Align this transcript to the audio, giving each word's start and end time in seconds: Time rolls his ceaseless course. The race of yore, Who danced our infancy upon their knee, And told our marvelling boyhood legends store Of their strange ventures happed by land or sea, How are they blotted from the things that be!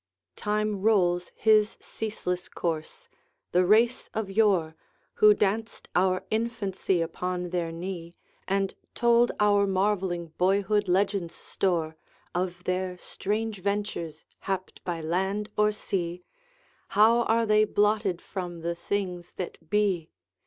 Time 0.35 0.81
rolls 0.81 1.31
his 1.35 1.77
ceaseless 1.79 2.49
course. 2.49 3.07
The 3.51 3.63
race 3.63 4.09
of 4.15 4.31
yore, 4.31 4.75
Who 5.21 5.35
danced 5.35 5.89
our 5.93 6.23
infancy 6.31 7.01
upon 7.03 7.51
their 7.51 7.71
knee, 7.71 8.15
And 8.47 8.73
told 8.95 9.31
our 9.39 9.67
marvelling 9.67 10.29
boyhood 10.39 10.87
legends 10.87 11.35
store 11.35 11.97
Of 12.33 12.63
their 12.63 12.97
strange 12.97 13.61
ventures 13.61 14.25
happed 14.49 14.81
by 14.83 15.01
land 15.01 15.49
or 15.55 15.71
sea, 15.71 16.23
How 16.97 17.21
are 17.25 17.45
they 17.45 17.63
blotted 17.63 18.23
from 18.23 18.61
the 18.61 18.73
things 18.73 19.33
that 19.33 19.69
be! 19.69 20.09